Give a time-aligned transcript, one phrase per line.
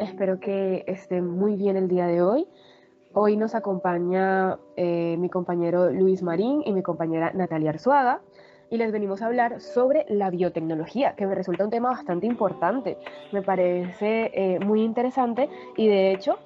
[0.00, 2.46] Espero que estén muy bien el día de hoy.
[3.12, 8.22] Hoy nos acompaña eh, mi compañero Luis Marín y mi compañera Natalia Arzuaga
[8.70, 12.96] y les venimos a hablar sobre la biotecnología, que me resulta un tema bastante importante.
[13.30, 16.38] Me parece eh, muy interesante y de hecho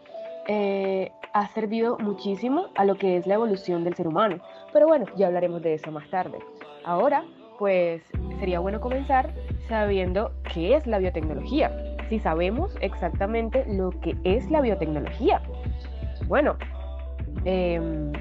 [0.48, 4.38] eh, ha servido muchísimo a lo que es la evolución del ser humano.
[4.72, 6.38] Pero bueno, ya hablaremos de eso más tarde.
[6.84, 7.24] Ahora,
[7.60, 8.02] pues
[8.40, 9.32] sería bueno comenzar
[9.68, 11.70] sabiendo qué es la biotecnología,
[12.08, 15.40] si sabemos exactamente lo que es la biotecnología.
[16.26, 16.56] Bueno,
[17.44, 18.12] em,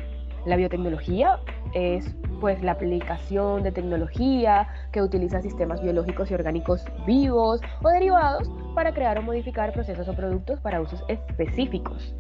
[0.45, 1.39] la biotecnología
[1.73, 8.52] es pues la aplicación de tecnología que utiliza sistemas biológicos y orgánicos vivos o derivados
[8.75, 12.13] para crear o modificar procesos o productos para usos específicos.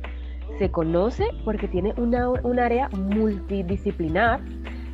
[0.59, 4.39] Se conoce porque tiene una, un área multidisciplinar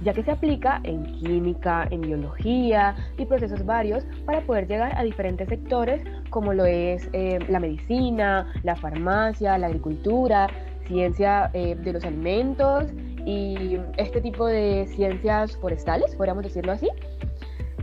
[0.03, 5.03] ya que se aplica en química, en biología y procesos varios para poder llegar a
[5.03, 10.47] diferentes sectores como lo es eh, la medicina, la farmacia, la agricultura,
[10.87, 12.85] ciencia eh, de los alimentos
[13.25, 16.89] y este tipo de ciencias forestales, podríamos decirlo así.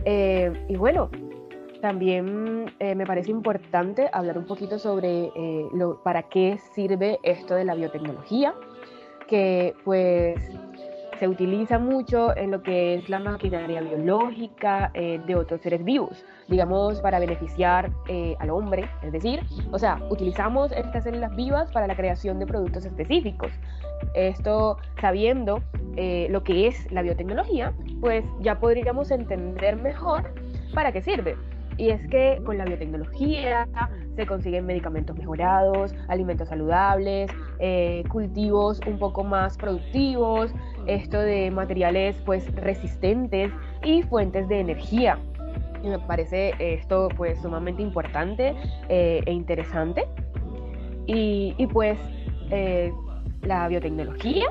[0.05, 1.09] Eh, y bueno,
[1.81, 5.31] también me parece importante hablar un poquito sobre
[5.73, 8.55] lo, para qué sirve esto de la biotecnología,
[9.27, 10.39] que pues
[11.19, 17.01] se utiliza mucho en lo que es la maquinaria biológica de otros seres vivos digamos,
[17.01, 21.95] para beneficiar eh, al hombre, es decir, o sea, utilizamos estas células vivas para la
[21.95, 23.51] creación de productos específicos.
[24.13, 25.61] Esto sabiendo
[25.95, 30.33] eh, lo que es la biotecnología, pues ya podríamos entender mejor
[30.73, 31.35] para qué sirve.
[31.77, 33.67] Y es que con la biotecnología
[34.15, 40.51] se consiguen medicamentos mejorados, alimentos saludables, eh, cultivos un poco más productivos,
[40.87, 43.51] esto de materiales pues resistentes
[43.83, 45.19] y fuentes de energía
[45.83, 48.55] y me parece esto pues sumamente importante
[48.89, 50.05] eh, e interesante.
[51.09, 51.97] Y, pues
[52.51, 52.91] eh,
[53.43, 54.47] la biotecnología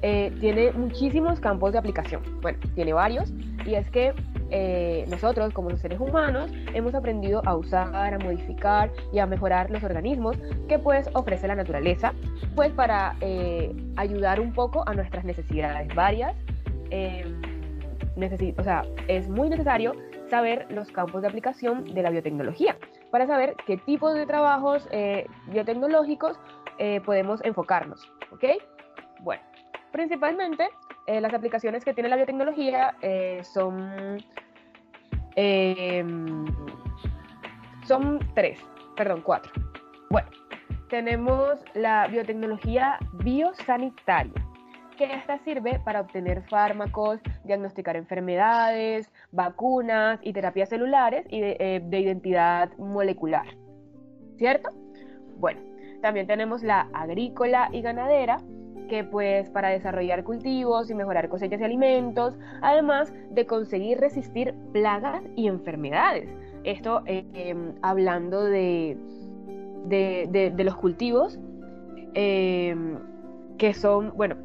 [0.00, 2.22] eh, tiene muchísimos campos de aplicación.
[2.40, 3.34] Bueno, tiene varios
[3.66, 4.14] y es que
[5.08, 9.82] nosotros como los seres humanos hemos aprendido a usar, a modificar y a mejorar los
[9.82, 10.36] organismos
[10.68, 12.12] que pues ofrece la naturaleza
[12.54, 13.16] pues para
[13.96, 16.36] ayudar un poco a nuestras necesidades varias.
[18.56, 19.94] o sea, es muy necesario
[20.28, 22.76] saber los campos de aplicación de la biotecnología,
[23.10, 26.38] para saber qué tipo de trabajos eh, biotecnológicos
[26.78, 28.10] eh, podemos enfocarnos.
[28.32, 28.44] ¿Ok?
[29.20, 29.42] Bueno,
[29.92, 30.68] principalmente
[31.06, 32.96] eh, las aplicaciones que tiene la biotecnología
[33.42, 34.18] son,
[35.36, 36.44] em,
[37.86, 38.58] son tres,
[38.96, 39.52] perdón, cuatro.
[40.10, 40.28] Bueno,
[40.88, 44.32] tenemos la biotecnología biosanitaria
[44.96, 51.82] que esta sirve para obtener fármacos, diagnosticar enfermedades, vacunas y terapias celulares y de, eh,
[51.90, 53.46] identidad molecular.
[54.36, 54.70] ¿Cierto?
[55.36, 55.60] Bueno,
[56.02, 58.38] también tenemos la agrícola y ganadera,
[58.88, 65.22] que pues para desarrollar cultivos y mejorar cosechas y alimentos, además de conseguir resistir plagas
[65.36, 66.28] y enfermedades.
[66.64, 68.96] Esto em, hablando de,
[69.86, 71.38] de, los cultivos,
[72.14, 72.98] em,
[73.58, 74.36] que son, bueno,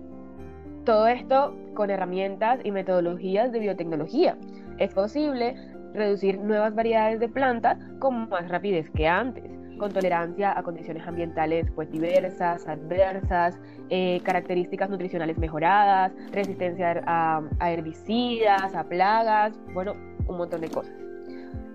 [0.86, 4.38] todo esto con herramientas y metodologías de biotecnología.
[4.80, 5.56] Es posible
[5.94, 11.72] reducir nuevas variedades de plantas con más rapidez que antes, con tolerancia a condiciones ambientales
[11.74, 13.60] pues diversas, adversas,
[13.90, 19.94] eh, características nutricionales mejoradas, resistencia a herbicidas, a plagas, bueno,
[20.28, 21.10] un montón de cosas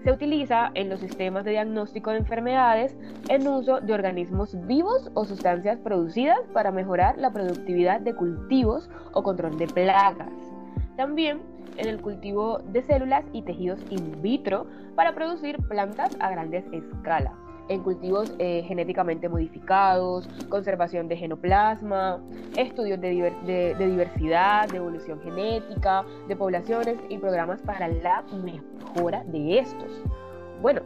[0.05, 2.95] se utiliza en los sistemas de diagnóstico de enfermedades
[3.29, 9.23] en uso de organismos vivos o sustancias producidas para mejorar la productividad de cultivos o
[9.23, 10.31] control de plagas.
[10.99, 11.41] También
[11.79, 17.44] en el cultivo de células y tejidos in vitro para producir plantas a grandes escalas
[17.69, 22.21] en cultivos eh, genéticamente modificados, conservación de genoplasma,
[22.57, 30.03] estudios de, diversidad, de evolución genética, de poblaciones y programas para la mejora de estos.
[30.61, 30.83] Bueno,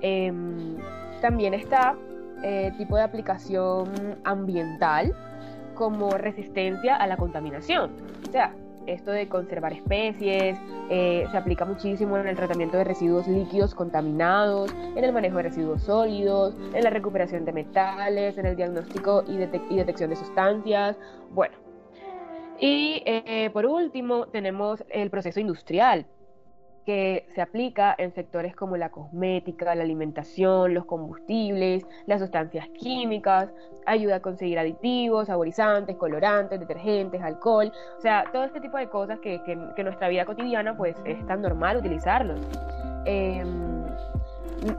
[0.00, 0.76] em,
[1.20, 1.96] también está
[2.42, 3.88] eh, tipo de aplicación
[4.24, 5.14] ambiental
[5.74, 7.90] como resistencia a la contaminación.
[8.28, 8.54] O sea,
[8.86, 10.58] esto de conservar especies,
[10.90, 15.44] eh, se aplica muchísimo en el tratamiento de residuos líquidos contaminados, en el manejo de
[15.44, 20.96] residuos sólidos, en la recuperación de metales, en el diagnóstico y, detección de sustancias.
[21.30, 21.56] Bueno,
[22.58, 26.06] y eh, por último tenemos el proceso industrial,
[26.90, 33.48] que se aplica en sectores como la cosmética, la alimentación, los combustibles, las sustancias químicas,
[33.86, 39.20] ayuda a conseguir aditivos, saborizantes, colorantes, detergentes, alcohol, o sea, todo este tipo de cosas
[39.20, 42.40] que, en nuestra vida cotidiana pues es tan normal utilizarlos.
[43.04, 43.84] Em,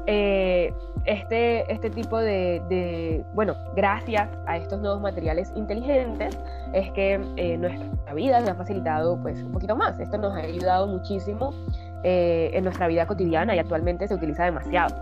[0.05, 0.73] eh,
[1.05, 6.37] este, este tipo de, bueno, gracias a estos nuevos materiales inteligentes,
[6.73, 9.97] es que eh, nuestra vida nos ha facilitado pues un poquito más.
[9.97, 11.53] Esto nos ha ayudado muchísimo
[12.03, 14.95] eh, en nuestra vida cotidiana y actualmente se utiliza demasiado.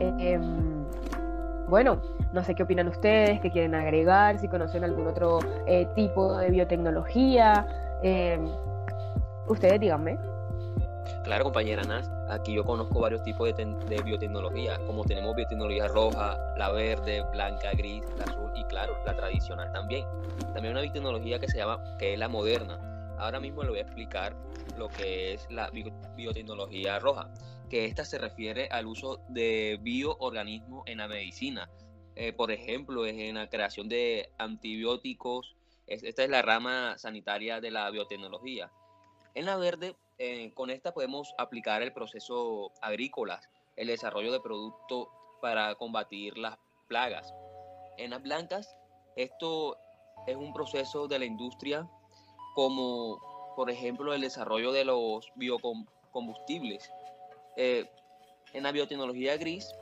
[0.00, 0.84] Em,
[1.68, 2.00] bueno,
[2.32, 5.40] no sé qué opinan ustedes, qué quieren agregar, si conocen algún otro
[5.94, 7.66] tipo de biotecnología.
[8.02, 8.48] Em,
[9.46, 10.18] ustedes díganme.
[11.24, 16.70] Claro, compañera Nas, aquí yo conozco varios tipos de, biotecnología, como tenemos biotecnología roja, la
[16.70, 20.04] verde, blanca, gris, azul y claro, la tradicional también.
[20.54, 22.78] También una biotecnología que se llama, que es la moderna.
[23.20, 24.34] Ahora mismo le voy a explicar
[24.78, 25.70] lo que es la
[26.16, 27.30] biotecnología roja,
[27.68, 31.70] que esta se refiere al uso de bioorganismos en la medicina.
[32.16, 35.54] Eh, por ejemplo, es en la creación de antibióticos.
[35.86, 38.72] esta es la rama sanitaria de la biotecnología.
[39.34, 43.42] En la verde eh, con esta podemos aplicar el proceso agrícola,
[43.76, 45.08] el desarrollo de productos
[45.42, 46.56] para combatir las
[46.88, 47.34] plagas.
[47.98, 48.74] En las blancas,
[49.14, 49.76] esto
[50.26, 51.86] es un proceso de la industria
[52.60, 53.18] como,
[53.56, 56.90] por ejemplo, el desarrollo de los biocombustibles.
[57.56, 57.88] Eh,
[58.52, 59.74] en la biotecnología gris,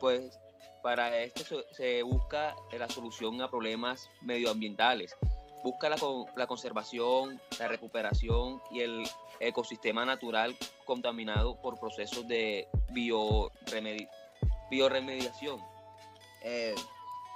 [0.00, 0.40] pues
[0.82, 5.14] para esto se busca la solución a problemas medioambientales
[5.62, 9.04] busca la, conservación, la recuperación y el
[9.38, 10.56] ecosistema natural
[10.86, 12.66] contaminado por procesos de
[14.70, 15.60] bioremediación.
[16.42, 16.74] Eh,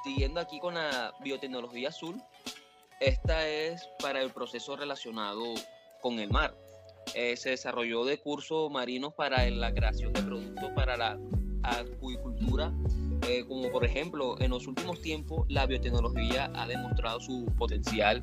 [0.02, 2.20] siguiendo aquí con la biotecnología azul,
[3.00, 5.44] esta es para el proceso relacionado
[6.00, 6.54] con el mar.
[7.14, 11.18] Eh, se desarrolló de cursos marinos para la creación de productos para la
[11.62, 12.72] acuicultura
[13.28, 18.22] eh, como por ejemplo, en los últimos tiempos la biotecnología ha demostrado su potencial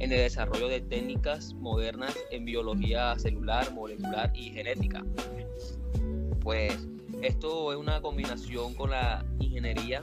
[0.00, 5.04] en el desarrollo de técnicas modernas en biología celular, molecular y genética.
[6.40, 6.76] Pues
[7.22, 10.00] esto es una combinación con la ingeniería.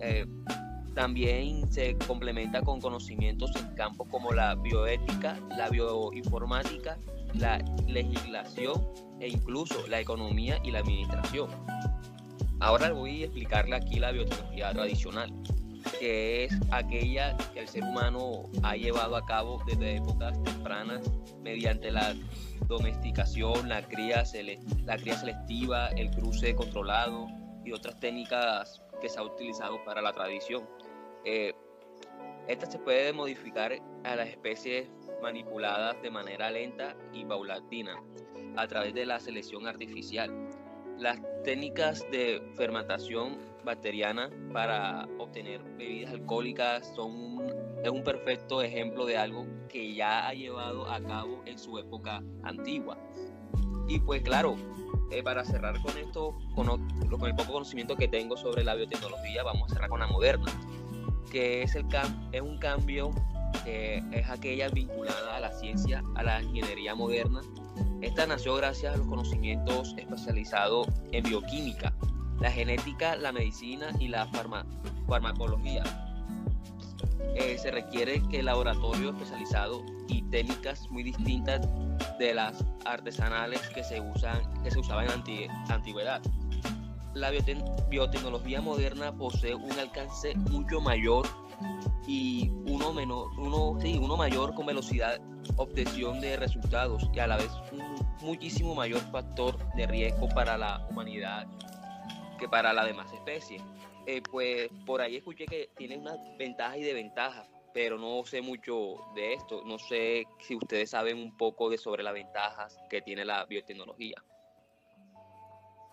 [0.00, 0.24] Eh,
[0.98, 6.98] también se complementa con conocimientos en campos como la bioética, la bioinformática,
[7.34, 8.84] la legislación
[9.20, 11.50] e incluso la economía y la administración.
[12.58, 15.32] Ahora voy a explicarle aquí la biotecnología tradicional,
[16.00, 21.08] que es aquella que el ser humano ha llevado a cabo desde épocas tempranas
[21.44, 22.12] mediante la
[22.66, 24.24] domesticación, la cría,
[24.84, 27.28] la cría selectiva, el cruce controlado
[27.64, 30.64] y otras técnicas que se ha utilizado para la tradición.
[31.24, 31.54] Eh,
[32.46, 33.72] esta se puede modificar
[34.04, 34.88] a las especies
[35.22, 38.02] manipuladas de manera lenta y paulatina
[38.56, 40.32] a través de la selección artificial
[40.98, 47.38] las técnicas de fermentación bacteriana para obtener bebidas alcohólicas son
[47.82, 52.20] es un perfecto ejemplo de algo que ya ha llevado a cabo en su época
[52.42, 52.98] antigua.
[53.86, 54.56] Y pues claro,
[55.12, 59.44] eh, para cerrar con esto, con, con, el poco conocimiento que tengo sobre la biotecnología,
[59.44, 60.46] vamos a cerrar con la moderna,
[61.30, 61.86] que es, el
[62.32, 63.10] es un cambio
[63.64, 67.40] que es aquella vinculada a la ciencia, a la ingeniería moderna,
[68.00, 71.92] esta nació gracias a los conocimientos especializados en bioquímica,
[72.40, 74.28] la genética, la medicina y la
[75.06, 75.82] farmacología.
[77.34, 81.68] Eh, se requiere que el laboratorio especializado y técnicas muy distintas
[82.18, 86.22] de las artesanales que se, usan, que se usaban en antigüedad.
[87.14, 87.30] La
[87.90, 91.26] biotecnología moderna posee un alcance mucho mayor
[92.06, 95.20] y uno, menor, uno, sí, uno mayor con velocidad
[95.56, 100.86] obtención de resultados y a la vez un muchísimo mayor factor de riesgo para la
[100.90, 101.46] humanidad
[102.38, 103.62] que para las demás especies.
[104.06, 108.94] Eh, pues por ahí escuché que tiene unas ventajas y desventajas, pero no sé mucho
[109.14, 109.62] de esto.
[109.66, 114.22] No sé si ustedes saben un poco de sobre las ventajas que tiene la biotecnología.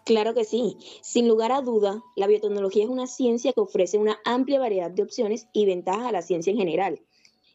[0.05, 0.77] Claro que sí.
[1.01, 5.01] Sin lugar a duda, la biotecnología es una ciencia que ofrece una amplia variedad de
[5.01, 7.01] opciones y ventajas a la ciencia en general.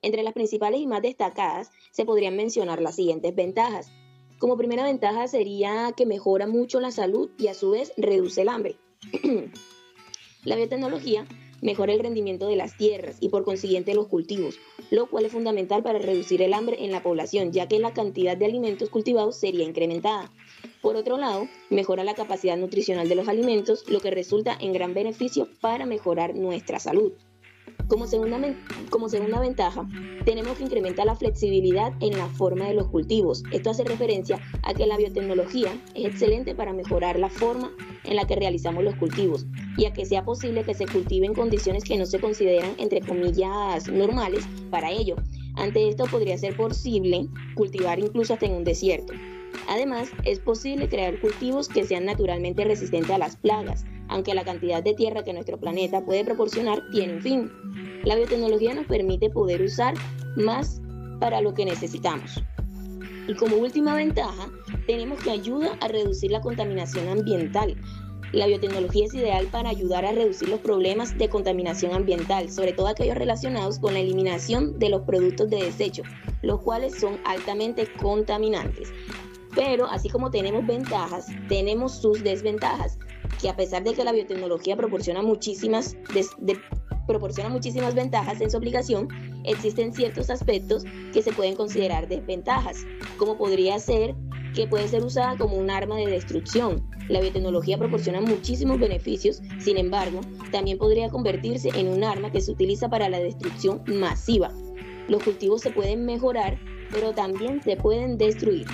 [0.03, 3.93] Entre las principales y más destacadas se podrían mencionar las siguientes ventajas.
[4.41, 8.49] Como primera ventaja sería que mejora mucho la salud y a su vez reduce el
[8.49, 8.75] hambre.
[10.45, 11.29] la biotecnología
[11.63, 14.59] mejora el rendimiento de las tierras y por consiguiente los cultivos,
[14.91, 18.37] lo cual es fundamental para reducir el hambre en la población, ya que la cantidad
[18.37, 20.33] de alimentos cultivados sería incrementada.
[20.83, 24.95] Por otro lado, mejora la capacidad nutricional de los alimentos, lo que resulta en gran
[24.95, 27.13] beneficio para mejorar nuestra salud.
[27.87, 28.39] Como segunda,
[28.89, 29.87] como segunda ventaja,
[30.25, 33.43] tenemos que incrementar la flexibilidad en la forma de los cultivos.
[33.53, 37.73] Esto hace referencia a que la biotecnología es excelente para mejorar la forma
[38.05, 39.45] en la que realizamos los cultivos
[39.77, 43.89] y a que sea posible que se cultiven condiciones que no se consideran, entre comillas,
[43.89, 45.17] normales para ello.
[45.57, 49.13] Ante esto podría ser posible cultivar incluso hasta en un desierto.
[49.71, 54.83] Además, es posible crear cultivos que sean naturalmente resistentes a las plagas, aunque la cantidad
[54.83, 57.53] de tierra que nuestro planeta puede proporcionar tiene un fin.
[58.05, 59.95] La biotecnología nos permite poder usar
[60.35, 60.83] más
[61.21, 62.43] para lo que necesitamos.
[63.29, 64.51] Y como última ventaja,
[64.89, 67.77] tenemos que ayuda a reducir la contaminación ambiental.
[68.33, 72.89] La biotecnología es ideal para ayudar a reducir los problemas de contaminación ambiental, sobre todo
[72.89, 76.03] aquellos relacionados con la eliminación de los productos de desecho,
[76.43, 78.89] los cuales son altamente contaminantes.
[79.55, 82.99] Pero así como tenemos ventajas, tenemos sus desventajas,
[83.41, 85.97] que a pesar de que la biotecnología proporciona muchísimas,
[87.07, 89.09] proporciona muchísimas ventajas en su aplicación,
[89.45, 92.85] existen ciertos aspectos que se pueden considerar desventajas,
[93.17, 94.15] como podría ser
[94.55, 96.89] que puede ser usada como un arma de destrucción.
[97.09, 100.21] La biotecnología proporciona muchísimos beneficios, sin embargo,
[100.53, 104.53] también podría convertirse en un arma que se utiliza para la destrucción masiva.
[105.09, 106.59] Los cultivos se pueden mejorar,
[106.93, 108.67] pero también se pueden destruir.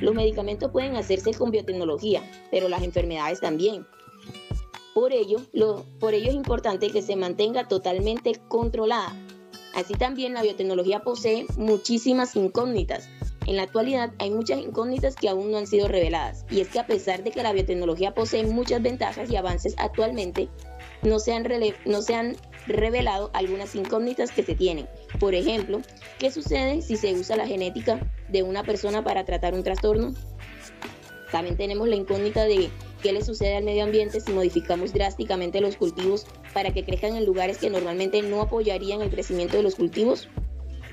[0.00, 3.86] Los medicamentos pueden hacerse con biotecnología, pero las enfermedades también.
[4.94, 5.38] Por ello,
[5.98, 9.14] por ello es importante que se mantenga totalmente controlada.
[9.74, 13.08] Así también la biotecnología posee muchísimas incógnitas.
[13.46, 16.46] En la actualidad hay muchas incógnitas que aún no han sido reveladas.
[16.50, 20.48] Y es que a pesar de que la biotecnología posee muchas ventajas y avances actualmente,
[21.04, 21.46] no se han,
[21.84, 24.88] no se han revelado algunas incógnitas que se tienen.
[25.20, 25.80] Por ejemplo,
[26.18, 30.14] ¿qué sucede si se usa la genética de una persona para tratar un trastorno?
[31.30, 32.70] También tenemos la incógnita de
[33.02, 37.26] qué le sucede al medio ambiente si modificamos drásticamente los cultivos para que crezcan en
[37.26, 40.28] lugares que normalmente no apoyarían el crecimiento de los cultivos.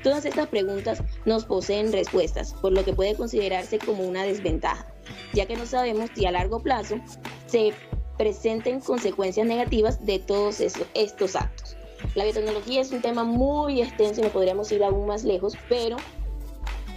[0.03, 4.87] Todas estas preguntas nos poseen respuestas, por lo que puede considerarse como una desventaja,
[5.33, 6.95] ya que no sabemos si a largo plazo
[7.45, 7.71] se
[8.21, 11.75] presenten consecuencias negativas de todos estos actos.
[12.13, 15.97] La biotecnología es un tema muy extenso y no podríamos ir aún más lejos, pero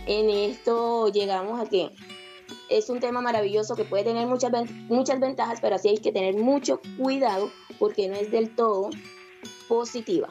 [0.06, 1.92] en esto llegamos a que
[2.68, 4.52] es un tema maravilloso que puede tener muchas,
[4.90, 8.90] muchas ventajas, pero así hay que tener mucho cuidado porque no es del todo
[9.66, 10.28] positiva.